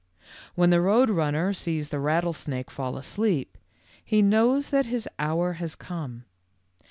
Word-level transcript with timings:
K 0.01 0.17
When 0.55 0.71
the 0.71 0.81
Road 0.81 1.11
Runner 1.11 1.53
sees 1.53 1.89
the 1.89 1.99
rattlesnake 1.99 2.71
fall 2.71 2.97
asleep, 2.97 3.55
he 4.03 4.23
knows 4.23 4.69
that 4.69 4.87
his 4.87 5.07
hour 5.19 5.53
has 5.61 5.75
come. 5.75 6.25